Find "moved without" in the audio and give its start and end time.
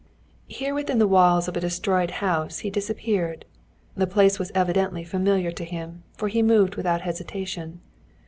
6.41-7.01